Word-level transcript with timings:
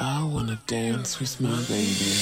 I 0.00 0.22
wanna 0.22 0.56
dance 0.68 1.18
with 1.18 1.42
my 1.42 1.58
baby. 1.66 2.14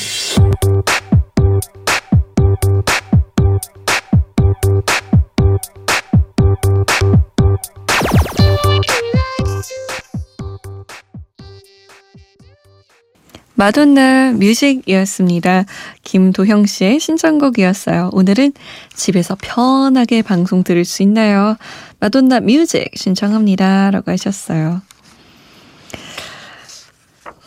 마돈나 13.56 14.32
뮤직이었습니다. 14.32 15.66
김도형 16.02 16.64
씨의 16.64 16.98
신청곡이었어요. 16.98 18.08
오늘은 18.14 18.54
집에서 18.94 19.36
편하게 19.38 20.22
방송 20.22 20.64
들을 20.64 20.86
수 20.86 21.02
있나요? 21.02 21.58
마돈나 22.00 22.40
뮤직 22.40 22.90
신청합니다. 22.94 23.90
라고 23.90 24.10
하셨어요. 24.12 24.80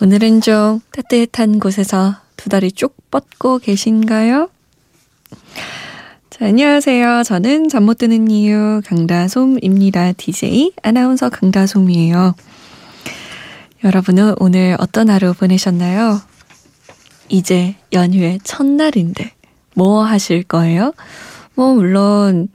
오늘은 0.02 0.42
좀 0.42 0.80
따뜻한 0.92 1.60
곳에서 1.60 2.16
두 2.38 2.50
다리 2.50 2.72
쭉 2.72 2.96
뻗고 3.12 3.60
계신가요? 3.60 4.50
자, 6.30 6.46
안녕하세요. 6.46 7.24
저는 7.24 7.68
잠 7.68 7.84
못 7.84 7.98
드는 7.98 8.32
이유 8.32 8.82
강다솜입니다. 8.86 10.14
DJ 10.14 10.72
아나운서 10.84 11.30
강다솜이에요. 11.30 12.34
여러분은 13.84 14.36
오늘 14.40 14.78
어떤 14.80 15.10
하루 15.10 15.34
보내셨나요? 15.34 16.22
이제 17.28 17.76
연휴의 17.92 18.40
첫날인데 18.44 19.34
뭐 19.76 20.04
하실 20.04 20.44
거예요? 20.44 20.94
뭐 21.56 21.74
물론 21.74 22.48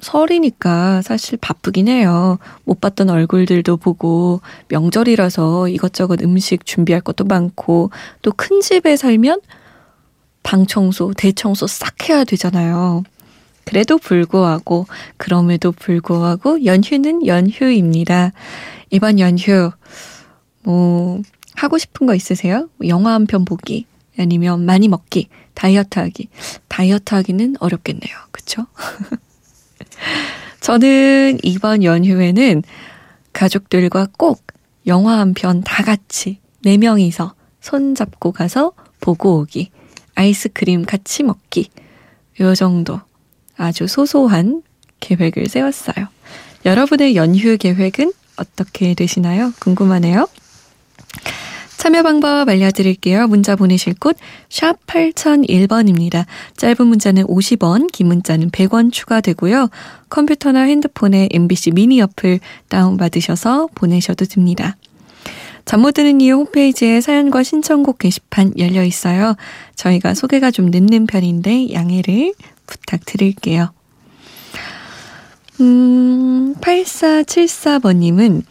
설이니까 0.00 1.02
사실 1.02 1.38
바쁘긴 1.38 1.88
해요. 1.88 2.38
못 2.64 2.80
봤던 2.80 3.10
얼굴들도 3.10 3.76
보고 3.78 4.40
명절이라서 4.68 5.68
이것저것 5.68 6.22
음식 6.22 6.64
준비할 6.66 7.00
것도 7.02 7.24
많고 7.24 7.90
또 8.22 8.32
큰 8.32 8.60
집에 8.60 8.96
살면 8.96 9.40
방 10.42 10.66
청소, 10.66 11.12
대청소 11.14 11.66
싹 11.66 12.08
해야 12.08 12.24
되잖아요. 12.24 13.02
그래도 13.64 13.98
불구하고 13.98 14.86
그럼에도 15.16 15.70
불구하고 15.72 16.64
연휴는 16.64 17.26
연휴입니다. 17.26 18.32
이번 18.90 19.20
연휴 19.20 19.70
뭐 20.62 21.20
하고 21.54 21.78
싶은 21.78 22.06
거 22.06 22.14
있으세요? 22.14 22.68
영화 22.86 23.12
한 23.12 23.26
편 23.26 23.44
보기 23.44 23.86
아니면 24.18 24.64
많이 24.64 24.88
먹기, 24.88 25.28
다이어트 25.54 25.98
하기. 25.98 26.28
다이어트 26.68 27.14
하기는 27.14 27.56
어렵겠네요. 27.60 28.16
그쵸? 28.32 28.66
저는 30.60 31.38
이번 31.42 31.82
연휴에는 31.84 32.62
가족들과 33.32 34.08
꼭 34.18 34.42
영화 34.86 35.18
한 35.18 35.34
편 35.34 35.62
다 35.62 35.82
같이 35.82 36.38
네 36.62 36.76
명이서 36.76 37.34
손 37.60 37.94
잡고 37.94 38.32
가서 38.32 38.72
보고 39.00 39.38
오기. 39.40 39.70
아이스크림 40.14 40.84
같이 40.84 41.22
먹기. 41.22 41.70
요 42.40 42.54
정도 42.54 43.00
아주 43.56 43.86
소소한 43.86 44.62
계획을 45.00 45.46
세웠어요. 45.48 46.08
여러분의 46.66 47.16
연휴 47.16 47.56
계획은 47.56 48.12
어떻게 48.36 48.94
되시나요? 48.94 49.52
궁금하네요. 49.60 50.28
참여 51.80 52.02
방법 52.02 52.46
알려드릴게요. 52.46 53.26
문자 53.26 53.56
보내실 53.56 53.94
곳 53.94 54.14
샵 54.50 54.84
8001번입니다. 54.86 56.26
짧은 56.58 56.86
문자는 56.86 57.24
50원, 57.24 57.90
긴 57.90 58.08
문자는 58.08 58.50
100원 58.50 58.92
추가되고요. 58.92 59.70
컴퓨터나 60.10 60.60
핸드폰에 60.64 61.30
MBC 61.32 61.70
미니 61.70 62.02
어플 62.02 62.40
다운받으셔서 62.68 63.68
보내셔도 63.74 64.26
됩니다. 64.26 64.76
잠 65.64 65.80
못 65.80 65.92
드는 65.92 66.20
이유 66.20 66.34
홈페이지에 66.34 67.00
사연과 67.00 67.42
신청곡 67.44 67.98
게시판 67.98 68.58
열려 68.58 68.84
있어요. 68.84 69.36
저희가 69.74 70.12
소개가 70.12 70.50
좀 70.50 70.66
늦는 70.70 71.06
편인데 71.06 71.72
양해를 71.72 72.34
부탁드릴게요. 72.66 73.72
음, 75.62 76.54
8474번님은 76.60 78.42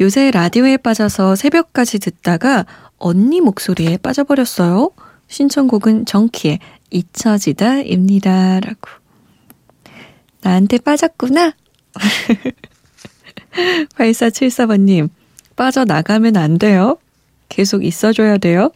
요새 0.00 0.30
라디오에 0.30 0.76
빠져서 0.76 1.34
새벽까지 1.34 1.98
듣다가 1.98 2.66
언니 2.98 3.40
목소리에 3.40 3.96
빠져버렸어요. 3.96 4.90
신청곡은 5.26 6.06
정키의 6.06 6.60
잊혀지다입니다. 6.90 8.60
라고. 8.60 8.88
나한테 10.42 10.78
빠졌구나? 10.78 11.52
8474번님, 13.96 15.08
빠져나가면 15.56 16.36
안 16.36 16.58
돼요. 16.58 16.98
계속 17.48 17.84
있어줘야 17.84 18.38
돼요. 18.38 18.70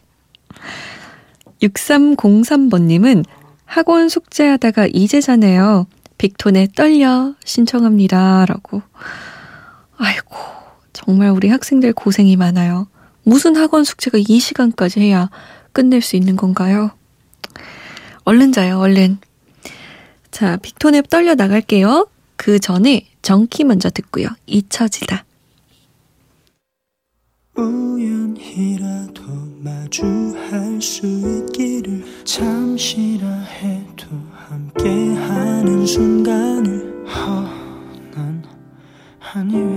6303번님은 1.61 3.23
학원 3.65 4.09
숙제하다가 4.09 4.89
이제 4.93 5.21
자네요. 5.21 5.87
빅톤에 6.17 6.67
떨려 6.75 7.33
신청합니다. 7.45 8.45
라고. 8.45 8.81
아이고, 9.97 10.35
정말 11.05 11.31
우리 11.31 11.49
학생들 11.49 11.91
고생이 11.93 12.37
많아요. 12.37 12.87
무슨 13.23 13.57
학원 13.57 13.83
숙제가 13.83 14.17
이 14.17 14.39
시간까지 14.39 15.01
해야 15.01 15.29
끝낼 15.73 16.01
수 16.01 16.15
있는 16.15 16.37
건가요? 16.37 16.91
얼른 18.23 18.53
자요, 18.53 18.79
얼른. 18.79 19.17
자, 20.31 20.55
빅톤에 20.57 21.03
떨려 21.09 21.35
나갈게요. 21.35 22.07
그 22.37 22.57
전에 22.59 23.07
정키 23.21 23.65
먼저 23.65 23.89
듣고요. 23.89 24.27
잊혀지다. 24.45 25.25
우연히라도 27.55 29.23
마주할 29.59 30.81
수 30.81 31.05
있기를 31.05 32.23
잠시라 32.23 33.27
해도 33.27 34.07
함께하는 34.47 35.85
순간을 35.85 37.05
허난 37.07 38.43
아니 39.33 39.72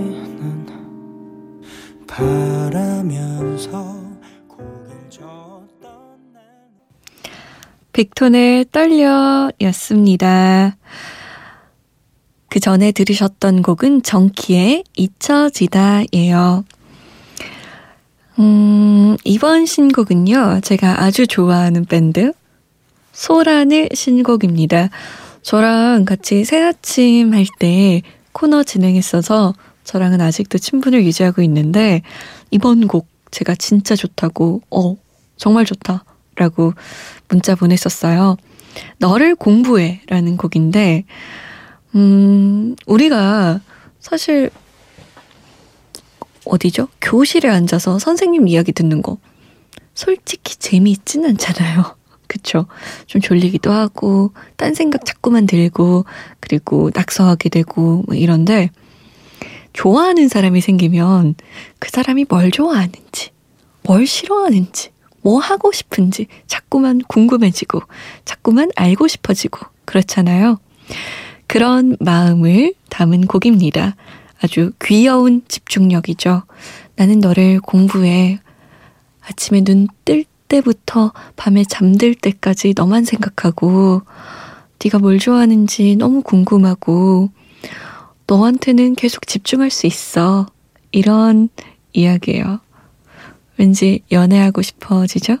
빅톤의 7.93 8.65
떨려였습니다. 8.71 10.77
그 12.49 12.59
전에 12.59 12.91
들으셨던 12.91 13.63
곡은 13.63 14.03
정키의 14.03 14.83
잊혀지다예요. 14.95 16.63
음, 18.39 19.17
이번 19.23 19.65
신곡은요, 19.65 20.61
제가 20.63 21.01
아주 21.01 21.25
좋아하는 21.25 21.85
밴드, 21.85 22.33
소란의 23.13 23.89
신곡입니다. 23.93 24.89
저랑 25.41 26.05
같이 26.05 26.45
새 26.45 26.61
아침 26.61 27.33
할 27.33 27.45
때 27.57 28.03
코너 28.31 28.63
진행했어서 28.63 29.55
저랑은 29.87 30.19
아직도 30.19 30.57
친분을 30.57 31.05
유지하고 31.05 31.41
있는데, 31.43 32.01
이번 32.51 32.87
곡 32.87 33.07
제가 33.31 33.55
진짜 33.55 33.95
좋다고, 33.95 34.61
어, 34.69 34.97
정말 35.37 35.63
좋다. 35.63 36.03
라고 36.35 36.73
문자 37.29 37.55
보냈었어요. 37.55 38.35
너를 38.99 39.33
공부해 39.35 40.01
라는 40.07 40.35
곡인데, 40.35 41.05
음, 41.95 42.75
우리가 42.85 43.61
사실 44.01 44.51
어디죠? 46.43 46.89
교실에 46.99 47.47
앉아서 47.49 47.97
선생님 47.97 48.49
이야기 48.49 48.73
듣는 48.73 49.01
거. 49.01 49.17
솔직히 49.95 50.57
재미있진 50.57 51.25
않잖아요. 51.25 51.95
그쵸? 52.27 52.67
좀 53.05 53.21
졸리기도 53.21 53.71
하고, 53.71 54.33
딴 54.57 54.73
생각 54.73 55.05
자꾸만 55.05 55.45
들고, 55.45 56.03
그리고 56.41 56.91
낙서하게 56.93 57.47
되고, 57.47 58.03
뭐 58.05 58.15
이런데, 58.15 58.69
좋아하는 59.77 60.27
사람이 60.27 60.59
생기면 60.59 61.35
그 61.77 61.89
사람이 61.91 62.25
뭘 62.29 62.49
좋아하는지, 62.49 63.29
뭘 63.83 64.07
싫어하는지, 64.07 64.89
뭐 65.21 65.39
하고 65.39 65.71
싶은지 65.71 66.25
자꾸만 66.47 66.99
궁금해지고, 67.07 67.81
자꾸만 68.25 68.71
알고 68.75 69.07
싶어지고, 69.07 69.59
그렇잖아요. 69.85 70.59
그런 71.45 71.95
마음을 71.99 72.73
담은 72.89 73.27
곡입니다. 73.27 73.95
아주 74.41 74.71
귀여운 74.83 75.43
집중력이죠. 75.47 76.41
나는 76.95 77.19
너를 77.19 77.59
공부해. 77.59 78.39
아침에 79.21 79.61
눈 79.61 79.87
뜰 80.05 80.25
때부터 80.47 81.13
밤에 81.35 81.65
잠들 81.65 82.15
때까지 82.15 82.73
너만 82.75 83.03
생각하고 83.03 84.01
네가 84.83 84.97
뭘 84.97 85.19
좋아하는지 85.19 85.97
너무 85.97 86.23
궁금하고 86.23 87.29
너한테는 88.27 88.95
계속 88.95 89.25
집중할 89.25 89.69
수 89.71 89.87
있어. 89.87 90.47
이런 90.91 91.49
이야기예요. 91.93 92.59
왠지 93.57 94.03
연애하고 94.11 94.61
싶어지죠? 94.61 95.37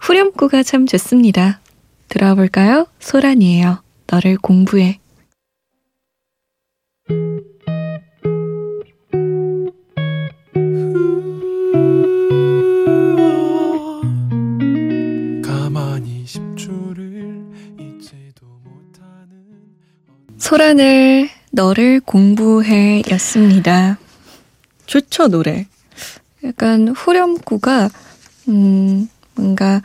후렴구가 0.00 0.62
참 0.62 0.86
좋습니다. 0.86 1.60
들어볼까요? 2.08 2.86
소란이에요. 3.00 3.82
너를 4.06 4.36
공부해. 4.36 4.98
소란을 20.54 21.30
너를 21.50 21.98
공부해 21.98 23.02
였습니다. 23.10 23.98
좋죠, 24.86 25.26
노래. 25.26 25.66
약간 26.44 26.90
후렴구가, 26.90 27.90
음, 28.50 29.08
뭔가 29.34 29.82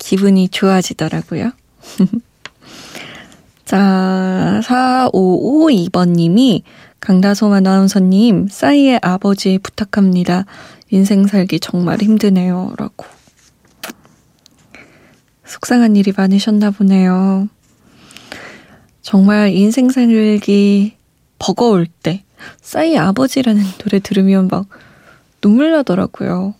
기분이 0.00 0.48
좋아지더라고요. 0.48 1.52
자, 3.64 4.60
4552번님이 4.64 6.62
강다솜 6.98 7.52
아나운서님, 7.52 8.48
싸이의 8.50 8.98
아버지 9.00 9.60
부탁합니다. 9.62 10.44
인생 10.90 11.28
살기 11.28 11.60
정말 11.60 12.00
힘드네요. 12.00 12.74
라고. 12.78 13.06
속상한 15.44 15.94
일이 15.94 16.12
많으셨나 16.16 16.72
보네요. 16.72 17.48
정말 19.04 19.52
인생 19.52 19.90
살기 19.90 20.96
버거울 21.38 21.86
때 21.86 22.24
싸이 22.62 22.96
아버지라는 22.96 23.62
노래 23.78 24.00
들으면 24.00 24.48
막 24.48 24.66
눈물 25.42 25.72
나더라고요. 25.72 26.54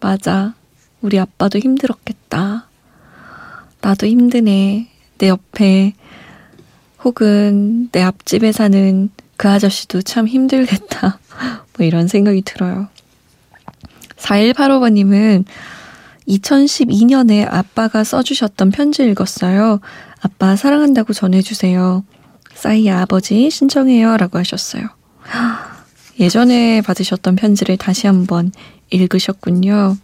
맞아. 0.00 0.54
우리 1.00 1.20
아빠도 1.20 1.60
힘들었겠다. 1.60 2.68
나도 3.80 4.06
힘드네. 4.08 4.88
내 5.18 5.28
옆에 5.28 5.94
혹은 7.04 7.88
내 7.92 8.02
앞집에 8.02 8.50
사는 8.50 9.08
그 9.36 9.48
아저씨도 9.48 10.02
참 10.02 10.26
힘들겠다. 10.26 11.20
뭐 11.78 11.86
이런 11.86 12.08
생각이 12.08 12.42
들어요. 12.42 12.88
4185번님은 14.16 15.44
2012년에 16.28 17.46
아빠가 17.48 18.04
써주셨던 18.04 18.70
편지 18.70 19.04
읽었어요. 19.04 19.80
아빠 20.20 20.56
사랑한다고 20.56 21.12
전해주세요. 21.12 22.04
싸이 22.54 22.90
아버지 22.90 23.50
신청해요. 23.50 24.16
라고 24.16 24.38
하셨어요. 24.38 24.88
예전에 26.18 26.80
받으셨던 26.80 27.36
편지를 27.36 27.76
다시 27.76 28.06
한번 28.06 28.50
읽으셨군요. 28.90 29.96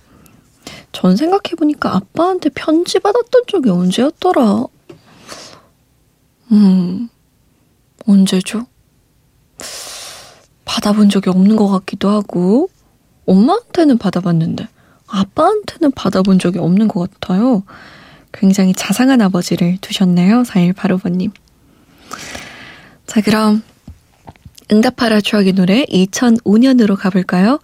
전 0.92 1.16
생각해보니까 1.16 1.96
아빠한테 1.96 2.50
편지 2.50 2.98
받았던 2.98 3.42
적이 3.48 3.70
언제였더라? 3.70 4.66
음, 6.52 7.08
언제죠? 8.06 8.66
받아본 10.64 11.08
적이 11.08 11.30
없는 11.30 11.56
것 11.56 11.68
같기도 11.68 12.10
하고, 12.10 12.68
엄마한테는 13.26 13.98
받아봤는데, 13.98 14.68
아빠한테는 15.12 15.92
받아본 15.92 16.38
적이 16.38 16.58
없는 16.58 16.88
것 16.88 17.10
같아요. 17.10 17.62
굉장히 18.32 18.72
자상한 18.72 19.20
아버지를 19.20 19.76
두셨네요. 19.80 20.42
4185번님. 20.42 21.30
자, 23.06 23.20
그럼 23.20 23.62
응답하라 24.72 25.20
추억의 25.20 25.52
노래 25.52 25.84
2005년으로 25.84 26.96
가볼까요? 26.96 27.60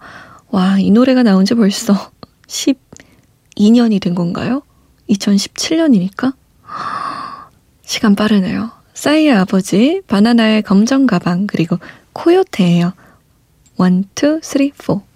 와, 0.49 0.77
이 0.79 0.91
노래가 0.91 1.23
나온 1.23 1.45
지 1.45 1.55
벌써 1.55 2.11
12년이 2.47 3.99
된 3.99 4.13
건가요? 4.13 4.61
2017년이니까? 5.09 6.35
시간 7.83 8.15
빠르네요. 8.15 8.69
싸이의 8.93 9.31
아버지, 9.31 10.01
바나나의 10.07 10.61
검정 10.61 11.07
가방, 11.07 11.47
그리고 11.47 11.79
코요테예요. 12.13 12.93
1, 13.79 14.03
2, 14.15 14.39
3, 14.43 14.71
4. 14.77 15.08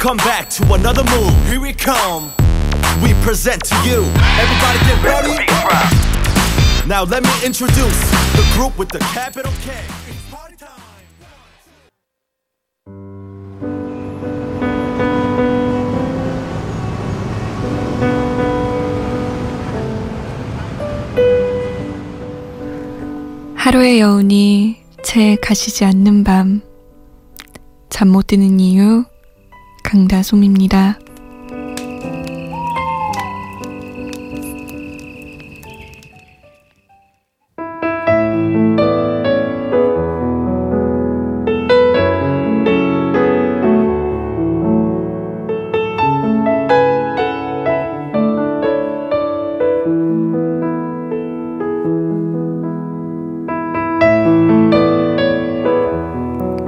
Come 0.00 0.16
back 0.16 0.48
to 0.48 0.64
another 0.72 1.04
move. 1.04 1.34
Here 1.46 1.60
we 1.60 1.74
come. 1.74 2.32
We 3.02 3.12
present 3.22 3.62
to 3.64 3.74
you. 3.84 4.00
Everybody 4.40 4.78
get 4.88 4.98
ready. 5.04 5.46
Now 6.88 7.04
let 7.04 7.22
me 7.22 7.30
introduce 7.44 8.00
the 8.32 8.44
group 8.56 8.78
with 8.78 8.88
the 8.88 9.00
capital 9.12 9.52
K. 9.60 9.72
하루의 23.56 24.00
여운이 24.00 24.82
채 25.02 25.36
가시지 25.36 25.84
않는 25.84 26.24
밤. 26.24 26.62
잠 27.90 28.08
못 28.08 28.26
드는 28.28 28.58
이유 28.60 29.04
강다솜입니다. 29.90 31.00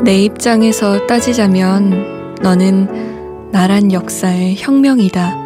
내 0.02 0.24
입장에서 0.24 1.06
따지자면 1.06 2.21
너는 2.42 3.50
나란 3.52 3.92
역사의 3.92 4.56
혁명이다. 4.58 5.42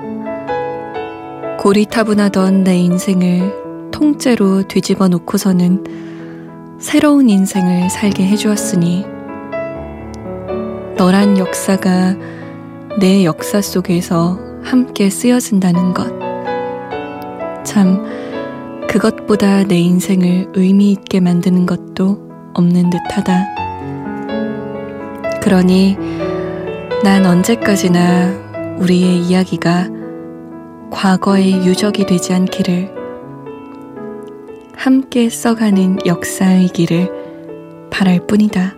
고리타분하던 1.59 2.65
내 2.65 2.79
인생을 2.79 3.91
통째로 3.93 4.63
뒤집어 4.67 5.09
놓고서는 5.09 5.85
새로운 6.79 7.29
인생을 7.29 7.91
살게 7.91 8.27
해주었으니 8.27 9.05
너란 10.97 11.37
역사가 11.37 12.17
내 12.99 13.27
역사 13.27 13.61
속에서 13.61 14.39
함께 14.63 15.11
쓰여진다는 15.11 15.93
것. 15.93 16.07
참, 17.63 18.05
그것보다 18.89 19.65
내 19.65 19.77
인생을 19.79 20.53
의미 20.55 20.93
있게 20.93 21.21
만드는 21.21 21.67
것도 21.67 22.27
없는 22.55 22.89
듯 22.89 22.99
하다. 23.11 23.45
그러니, 25.43 25.99
난 27.07 27.25
언제까지나 27.25 28.77
우리의 28.81 29.21
이야기가 29.21 29.89
과거의 30.91 31.65
유적이 31.65 32.05
되지 32.05 32.35
않기를 32.35 32.93
함께 34.75 35.31
써가는 35.31 35.99
역사이기를 36.05 37.09
바랄 37.91 38.27
뿐이다. 38.27 38.75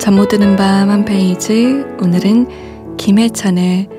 잠 0.00 0.14
못 0.14 0.28
드는 0.28 0.56
밤 0.56 0.88
한 0.88 1.04
페이지 1.04 1.84
오늘은 2.00 2.96
김혜찬의 2.96 3.90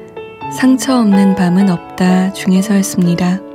상처 0.57 0.97
없는 0.97 1.35
밤은 1.35 1.69
없다 1.69 2.33
중에서였습니다. 2.33 3.52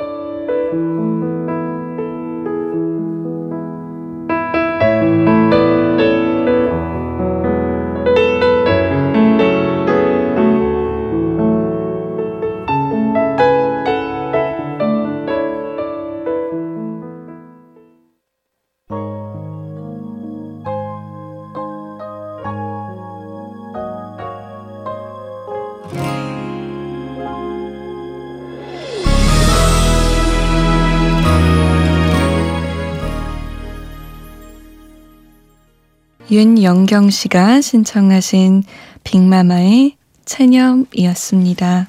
윤영경 36.30 37.08
씨가 37.10 37.60
신청하신 37.62 38.62
빅마마의 39.04 39.96
체념이었습니다. 40.26 41.88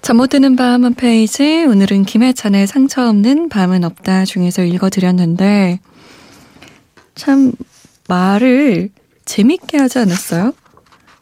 잠 0.00 0.16
못 0.16 0.28
드는 0.28 0.56
밤 0.56 0.84
한 0.84 0.94
페이지 0.94 1.64
오늘은 1.64 2.04
김혜찬의 2.04 2.66
상처 2.66 3.06
없는 3.08 3.48
밤은 3.50 3.84
없다 3.84 4.24
중에서 4.24 4.64
읽어드렸는데 4.64 5.80
참 7.14 7.52
말을 8.08 8.90
재밌게 9.26 9.76
하지 9.78 9.98
않았어요? 9.98 10.54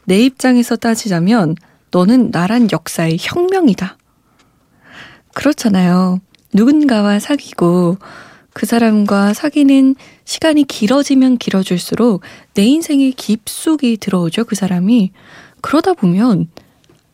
내 0.04 0.20
입장에서 0.20 0.76
따지자면 0.76 1.56
너는 1.90 2.30
나란 2.30 2.68
역사의 2.70 3.18
혁명이다. 3.20 3.98
그렇잖아요. 5.34 6.20
누군가와 6.52 7.18
사귀고 7.18 7.98
그 8.60 8.66
사람과 8.66 9.32
사귀는 9.32 9.94
시간이 10.26 10.64
길어지면 10.64 11.38
길어질수록 11.38 12.20
내 12.52 12.64
인생에 12.64 13.10
깊숙이 13.10 13.96
들어오죠, 13.96 14.44
그 14.44 14.54
사람이. 14.54 15.12
그러다 15.62 15.94
보면 15.94 16.50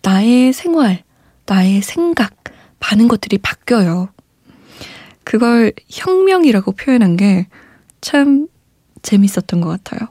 나의 0.02 0.52
생활, 0.52 1.04
나의 1.46 1.82
생각, 1.82 2.34
많은 2.80 3.06
것들이 3.06 3.38
바뀌어요. 3.38 4.08
그걸 5.22 5.72
혁명이라고 5.88 6.72
표현한 6.72 7.16
게 7.16 7.46
참 8.00 8.46
재밌었던 9.02 9.60
것 9.60 9.68
같아요. 9.68 10.08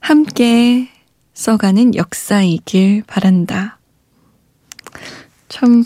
함께 0.00 0.88
써가는 1.32 1.94
역사이길 1.94 3.04
바란다. 3.06 3.78
참 5.48 5.84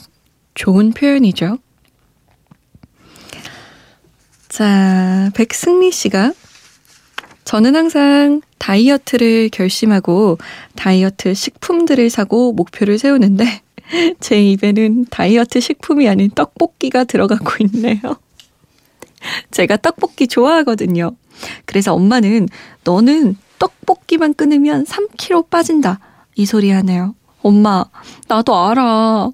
좋은 0.54 0.92
표현이죠. 0.92 1.58
자, 4.54 5.32
백승리 5.34 5.90
씨가 5.90 6.32
저는 7.42 7.75
항상 7.75 8.40
다이어트를 8.58 9.49
결심하고 9.49 10.38
다이어트 10.76 11.34
식품들을 11.34 12.08
사고 12.08 12.52
목표를 12.52 13.00
세우는데 13.00 13.44
제 14.20 14.40
입에는 14.40 15.06
다이어트 15.06 15.58
식품이 15.58 16.08
아닌 16.08 16.30
떡볶이가 16.30 17.02
들어가고 17.02 17.64
있네요. 17.64 17.99
제가 19.50 19.76
떡볶이 19.78 20.28
좋아하거든요. 20.28 21.16
그래서 21.64 21.92
엄마는 21.92 22.49
너는 22.84 23.37
떡볶이만 23.58 24.34
끊으면 24.34 24.84
3kg 24.84 25.50
빠진다. 25.50 25.99
이 26.37 26.46
소리 26.46 26.70
하네요. 26.70 27.16
엄마, 27.42 27.87
나도 28.28 28.56
알아. 28.56 29.32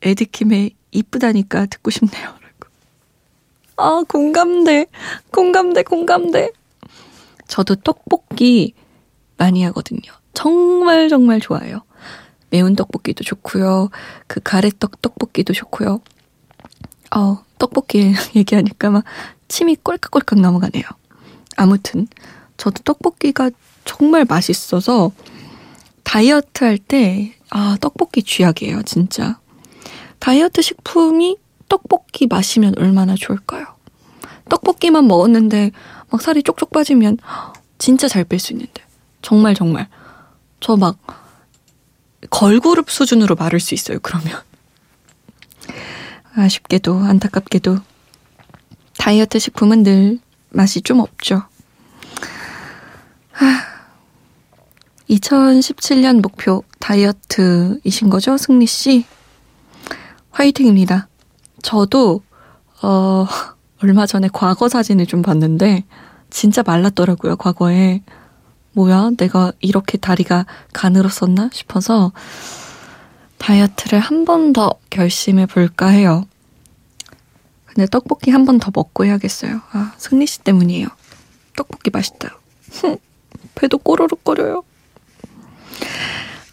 에드킴의 0.00 0.70
이쁘다니까 0.90 1.66
듣고 1.66 1.90
싶네요. 1.90 2.43
아, 3.76 4.02
공감돼. 4.08 4.86
공감돼, 5.32 5.82
공감돼. 5.82 6.50
저도 7.48 7.76
떡볶이 7.76 8.74
많이 9.36 9.62
하거든요. 9.64 10.00
정말 10.32 11.08
정말 11.08 11.40
좋아요. 11.40 11.82
매운 12.50 12.76
떡볶이도 12.76 13.24
좋고요. 13.24 13.90
그 14.26 14.40
가래떡 14.40 15.02
떡볶이도 15.02 15.52
좋고요. 15.52 16.00
어, 17.14 17.44
떡볶이 17.58 18.12
얘기하니까 18.36 18.90
막 18.90 19.04
침이 19.48 19.76
꼴깍꼴깍 19.76 20.40
넘어가네요. 20.40 20.84
아무튼 21.56 22.06
저도 22.56 22.82
떡볶이가 22.82 23.50
정말 23.84 24.24
맛있어서 24.24 25.12
다이어트 26.04 26.64
할 26.64 26.78
때 26.78 27.34
아, 27.50 27.76
떡볶이 27.80 28.22
쥐약이에요, 28.22 28.82
진짜. 28.82 29.38
다이어트 30.18 30.60
식품이 30.62 31.36
떡볶이 31.74 32.26
마시면 32.28 32.74
얼마나 32.78 33.16
좋을까요? 33.16 33.66
떡볶이만 34.48 35.08
먹었는데 35.08 35.72
막 36.10 36.22
살이 36.22 36.42
쪽쪽 36.44 36.70
빠지면 36.70 37.18
진짜 37.78 38.06
잘 38.06 38.24
뺄 38.24 38.38
수 38.38 38.52
있는데. 38.52 38.82
정말 39.22 39.54
정말. 39.54 39.88
저 40.60 40.76
막 40.76 40.96
걸그룹 42.30 42.90
수준으로 42.90 43.34
마를 43.34 43.58
수 43.58 43.74
있어요, 43.74 43.98
그러면. 44.00 44.40
아쉽게도 46.36 46.98
안타깝게도 47.00 47.78
다이어트 48.96 49.38
식품은 49.38 49.82
늘 49.82 50.18
맛이 50.50 50.80
좀 50.82 51.00
없죠. 51.00 51.42
하, 53.32 53.46
2017년 55.10 56.20
목표 56.22 56.62
다이어트이신 56.78 58.10
거죠, 58.10 58.36
승리 58.36 58.66
씨? 58.66 59.04
화이팅입니다. 60.30 61.08
저도 61.64 62.22
어 62.82 63.26
얼마 63.82 64.06
전에 64.06 64.28
과거 64.32 64.68
사진을 64.68 65.06
좀 65.06 65.22
봤는데 65.22 65.84
진짜 66.30 66.62
말랐더라고요. 66.62 67.36
과거에 67.36 68.02
뭐야 68.72 69.10
내가 69.16 69.52
이렇게 69.60 69.98
다리가 69.98 70.46
가늘었었나 70.72 71.50
싶어서 71.52 72.12
다이어트를 73.38 73.98
한 74.00 74.24
번 74.24 74.52
더 74.52 74.74
결심해 74.90 75.46
볼까 75.46 75.88
해요. 75.88 76.26
근데 77.66 77.86
떡볶이 77.86 78.30
한 78.30 78.44
번 78.44 78.58
더 78.58 78.70
먹고 78.74 79.04
해야겠어요. 79.04 79.60
아 79.72 79.92
승리 79.98 80.26
씨 80.26 80.40
때문이에요. 80.40 80.88
떡볶이 81.56 81.90
맛있다. 81.90 82.36
배도 83.54 83.78
꼬르륵 83.78 84.24
거려요. 84.24 84.62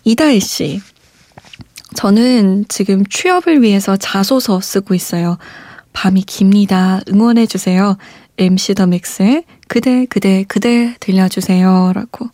이다희 0.03 0.39
씨. 0.39 0.81
저는 1.95 2.65
지금 2.69 3.05
취업을 3.05 3.61
위해서 3.61 3.97
자소서 3.97 4.61
쓰고 4.61 4.93
있어요. 4.95 5.37
밤이 5.93 6.23
깁니다. 6.23 7.01
응원해 7.09 7.45
주세요. 7.45 7.97
MC 8.37 8.75
더 8.75 8.87
맥스의 8.87 9.43
그대, 9.67 10.05
그대, 10.05 10.45
그대 10.47 10.95
들려주세요. 10.99 11.91
라고. 11.93 12.29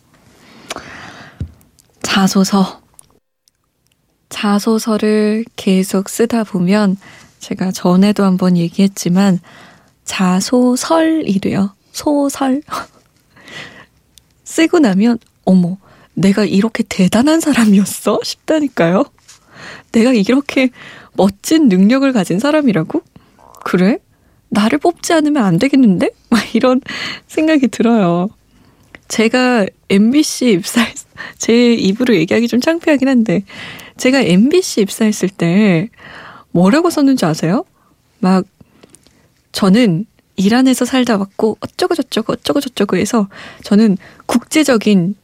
자소서. 2.02 2.80
자소서를 4.28 5.44
계속 5.56 6.08
쓰다 6.08 6.44
보면 6.44 6.96
제가 7.40 7.72
전에도 7.72 8.24
한번 8.24 8.56
얘기했지만 8.56 9.40
자소설이래요. 10.04 11.74
소설. 11.92 12.62
쓰고 14.44 14.78
나면 14.78 15.18
어머 15.44 15.76
내가 16.14 16.44
이렇게 16.44 16.82
대단한 16.88 17.40
사람이었어? 17.40 18.20
싶다니까요. 18.22 19.04
내가 19.92 20.12
이렇게 20.12 20.70
멋진 21.14 21.68
능력을 21.68 22.10
가진 22.12 22.38
사람이라고? 22.38 23.02
그래? 23.64 23.98
나를 24.50 24.78
뽑지 24.78 25.12
않으면 25.12 25.44
안 25.44 25.58
되겠는데? 25.58 26.10
막 26.30 26.54
이런 26.54 26.80
생각이 27.26 27.68
들어요. 27.68 28.28
제가 29.08 29.66
MBC 29.88 30.50
입사했, 30.50 30.94
제 31.38 31.72
입으로 31.72 32.14
얘기하기 32.14 32.46
좀 32.48 32.60
창피하긴 32.60 33.08
한데, 33.08 33.42
제가 33.96 34.20
MBC 34.20 34.82
입사했을 34.82 35.28
때 35.30 35.88
뭐라고 36.50 36.90
썼는지 36.90 37.24
아세요? 37.24 37.64
막, 38.18 38.44
저는 39.52 40.04
이란에서 40.36 40.84
살다 40.84 41.16
왔고, 41.16 41.56
어쩌고 41.60 41.94
저쩌고 41.94 42.34
어쩌고 42.34 42.60
저쩌고 42.60 42.96
해서, 42.96 43.28
저는 43.64 43.96
국제적인, 44.26 45.16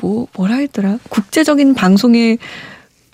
뭐, 0.00 0.26
뭐라 0.34 0.56
했더라? 0.56 0.98
국제적인 1.10 1.74
방송에 1.74 2.38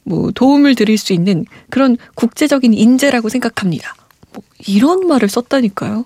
뭐 0.07 0.31
도움을 0.31 0.77
드릴 0.77 0.97
수 0.99 1.13
있는 1.13 1.45
그런 1.69 1.97
국제적인 2.15 2.73
인재라고 2.73 3.29
생각합니다. 3.29 3.95
뭐 4.33 4.43
이런 4.67 5.09
말을 5.09 5.29
썼다니까요. 5.29 6.05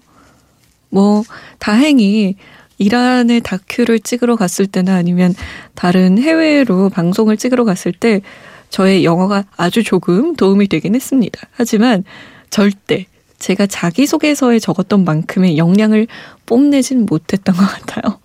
뭐 0.89 1.23
다행히 1.59 2.37
이란의 2.79 3.43
다큐를 3.43 4.01
찍으러 4.01 4.37
갔을 4.37 4.67
때나 4.67 4.95
아니면 4.95 5.35
다른 5.75 6.19
해외로 6.19 6.89
방송을 6.89 7.37
찍으러 7.37 7.65
갔을 7.65 7.93
때 7.93 8.23
저의 8.71 9.05
영어가 9.05 9.45
아주 9.57 9.85
조금 9.85 10.35
도움이 10.35 10.69
되긴 10.69 10.95
했습니다. 10.95 11.47
하지만 11.53 12.05
절대 12.49 13.07
제가 13.39 13.67
자기소개서에 13.67 14.59
적었던 14.61 15.05
만큼의 15.05 15.59
역량을 15.59 16.07
뽐내진 16.47 17.05
못했던 17.05 17.55
것 17.55 17.67
같아요. 17.67 18.19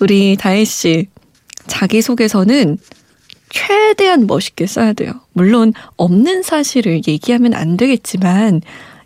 우리 0.00 0.36
다혜 0.36 0.64
씨, 0.64 1.06
자기소개서는 1.68 2.78
최대한 3.54 4.26
멋있게 4.26 4.66
써야 4.66 4.92
돼요. 4.92 5.12
물론 5.32 5.72
없는 5.96 6.42
사실을 6.42 7.02
얘기하면 7.06 7.54
안 7.54 7.76
되겠지만 7.76 8.62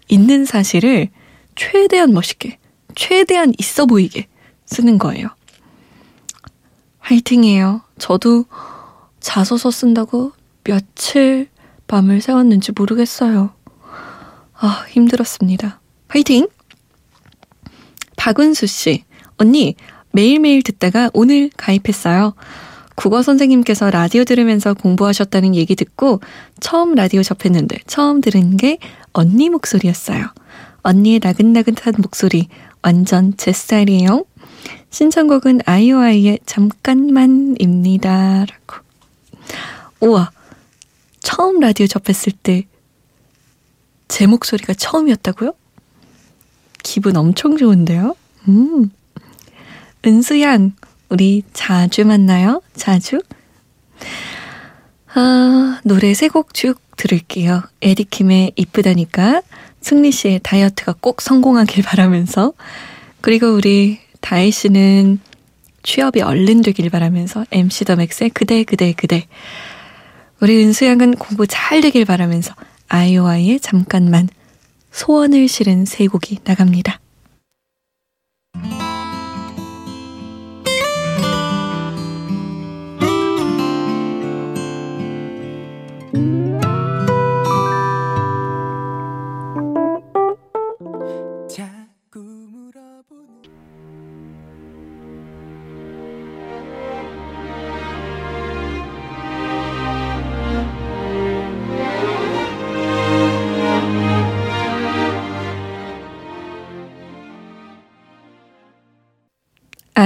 있는 0.09 0.47
사실을 0.47 1.11
최대한 1.55 2.14
멋있게, 2.14 2.59
최대한 2.95 3.52
있어 3.59 3.85
보이게 3.85 4.26
쓰는 4.64 4.97
거예요. 4.97 5.28
화이팅이에요. 7.00 7.83
저도 7.99 8.47
자소서 9.21 9.71
쓴다고 9.71 10.33
며칠 10.64 11.49
밤을 11.87 12.23
새웠는지 12.23 12.73
모르겠어요. 12.73 13.52
아, 14.55 14.87
힘들었습니다. 14.88 15.78
화이팅! 16.09 16.49
박은수 18.17 18.67
씨, 18.67 19.05
언니, 19.37 19.75
매일매일 20.12 20.62
듣다가 20.62 21.11
오늘 21.12 21.50
가입했어요. 21.55 22.35
국어 22.99 23.23
선생님께서 23.23 23.90
라디오 23.90 24.25
들으면서 24.25 24.75
공부하셨다는 24.75 25.55
얘기 25.55 25.76
듣고 25.76 26.21
처음 26.59 26.97
라디오 26.97 27.23
접했는데 27.23 27.78
처음 27.87 28.21
들은 28.21 28.57
게 28.57 28.78
언니 29.12 29.49
목소리였어요. 29.49 30.26
언니의 30.83 31.21
나긋나긋한 31.23 31.95
목소리 31.99 32.49
완전 32.83 33.37
제 33.37 33.52
스타일이에요. 33.52 34.25
신청곡은 34.90 35.61
아이오아이의 35.64 36.40
잠깐만입니다. 36.45 38.47
라고. 38.47 38.85
우와, 40.00 40.33
처음 41.21 41.61
라디오 41.61 41.87
접했을 41.87 42.33
때 42.33 42.67
제 44.09 44.26
목소리가 44.26 44.75
처음이었다고요? 44.75 45.52
기분 46.83 47.17
엄청 47.17 47.57
좋은데요? 47.57 48.17
음. 48.49 48.90
은수양, 50.05 50.73
우리 51.09 51.43
자주 51.53 52.05
만나요? 52.05 52.62
자주? 52.75 53.23
아, 55.15 55.81
노래 55.85 56.12
세 56.15 56.29
곡 56.29 56.53
쭉 56.55 56.81
들을게요. 56.97 57.62
에디킴의 57.81 58.53
이쁘다니까, 58.57 59.43
승리 59.81 60.11
씨의 60.11 60.41
다이어트가 60.43 60.97
꼭 61.00 61.23
성공하길 61.23 61.83
바라면서, 61.85 62.53
그리고 63.21 63.55
우리 63.55 64.00
다혜 64.21 64.50
씨는 64.50 65.21
취업이 65.83 66.21
얼른 66.21 66.62
되길 66.62 66.91
바라면서, 66.91 67.47
MC 67.53 67.85
더 67.85 67.97
맥스의 67.97 68.31
그대, 68.31 68.65
그대, 68.65 68.93
그대. 68.93 69.27
우리 70.41 70.62
은수 70.62 70.85
양은 70.87 71.15
공부 71.15 71.47
잘 71.47 71.81
되길 71.81 72.05
바라면서, 72.05 72.55
아이오아이의 72.88 73.61
잠깐만, 73.61 74.29
소원을 74.91 75.49
실은 75.49 75.85
세 75.85 76.07
곡이 76.07 76.38
나갑니다. 76.45 77.00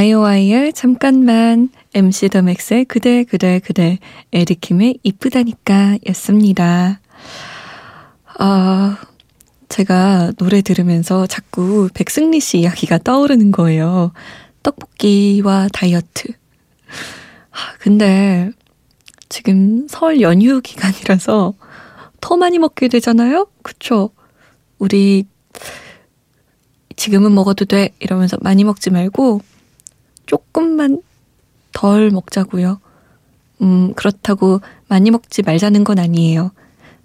아이오아이의 0.03 0.73
잠깐만, 0.73 1.69
MC 1.95 2.29
더 2.31 2.43
맥스의 2.43 2.87
그대, 2.87 3.23
그대, 3.23 3.61
그대, 3.61 4.01
에리킴의 4.33 4.99
이쁘다니까 5.05 5.99
였습니다. 6.09 7.01
아, 8.37 8.99
제가 9.69 10.33
노래 10.39 10.61
들으면서 10.61 11.29
자꾸 11.29 11.89
백승리 11.95 12.41
씨 12.41 12.59
이야기가 12.59 12.99
떠오르는 12.99 13.53
거예요. 13.53 14.13
떡볶이와 14.65 15.69
다이어트. 15.73 16.33
아, 17.53 17.57
근데 17.79 18.51
지금 19.29 19.87
설 19.89 20.21
연휴 20.21 20.61
기간이라서 20.63 21.55
더 22.21 22.37
많이 22.37 22.59
먹게 22.59 22.89
되잖아요? 22.89 23.47
그쵸? 23.63 24.11
우리 24.81 25.27
지금은 26.97 27.33
먹어도 27.37 27.67
돼 27.67 27.91
이러면서 28.01 28.37
많이 28.41 28.65
먹지 28.65 28.91
말고 28.91 29.43
조금만 30.27 31.03
덜 31.73 32.11
먹자고요. 32.11 32.81
음, 33.63 33.95
그렇다고 33.95 34.61
많이 34.89 35.11
먹지 35.11 35.43
말자는 35.43 35.85
건 35.85 35.99
아니에요. 35.99 36.53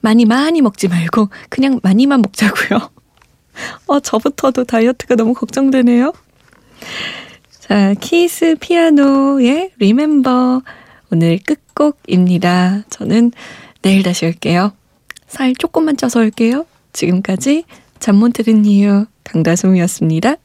많이 0.01 0.25
많이 0.25 0.61
먹지 0.61 0.87
말고 0.87 1.29
그냥 1.49 1.79
많이만 1.83 2.21
먹자고요. 2.21 2.89
어, 3.87 3.99
저부터도 3.99 4.63
다이어트가 4.65 5.15
너무 5.15 5.33
걱정되네요. 5.33 6.13
자, 7.59 7.93
키스 7.99 8.55
피아노의 8.59 9.71
Remember 9.75 10.61
오늘 11.11 11.39
끝곡입니다. 11.39 12.83
저는 12.89 13.31
내일 13.81 14.03
다시 14.03 14.25
올게요. 14.25 14.73
살 15.27 15.53
조금만 15.53 15.97
쪄서 15.97 16.19
올게요. 16.19 16.65
지금까지 16.93 17.65
잠못 17.99 18.33
들은 18.33 18.65
이유 18.65 19.05
강다솜이었습니다. 19.23 20.35